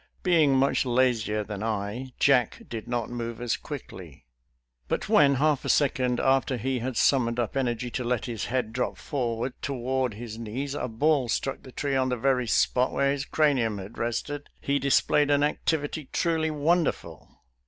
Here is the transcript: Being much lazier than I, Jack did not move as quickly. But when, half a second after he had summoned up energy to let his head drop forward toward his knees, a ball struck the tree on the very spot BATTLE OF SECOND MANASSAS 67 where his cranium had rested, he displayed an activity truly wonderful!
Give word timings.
Being 0.23 0.55
much 0.55 0.83
lazier 0.83 1.43
than 1.43 1.61
I, 1.61 2.11
Jack 2.17 2.63
did 2.67 2.87
not 2.87 3.11
move 3.11 3.39
as 3.39 3.55
quickly. 3.55 4.25
But 4.87 5.07
when, 5.07 5.35
half 5.35 5.63
a 5.63 5.69
second 5.69 6.19
after 6.19 6.57
he 6.57 6.79
had 6.79 6.97
summoned 6.97 7.39
up 7.39 7.55
energy 7.55 7.91
to 7.91 8.03
let 8.03 8.25
his 8.25 8.45
head 8.45 8.73
drop 8.73 8.97
forward 8.97 9.53
toward 9.61 10.15
his 10.15 10.39
knees, 10.39 10.73
a 10.73 10.87
ball 10.87 11.29
struck 11.29 11.61
the 11.61 11.71
tree 11.71 11.95
on 11.95 12.09
the 12.09 12.17
very 12.17 12.47
spot 12.47 12.87
BATTLE 12.89 13.11
OF 13.13 13.19
SECOND 13.19 13.19
MANASSAS 13.19 13.27
67 13.29 13.45
where 13.45 13.49
his 13.51 13.59
cranium 13.59 13.77
had 13.77 13.97
rested, 13.99 14.49
he 14.59 14.79
displayed 14.79 15.29
an 15.29 15.43
activity 15.43 16.09
truly 16.11 16.49
wonderful! 16.49 17.39